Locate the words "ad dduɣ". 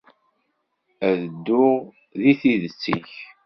1.07-1.77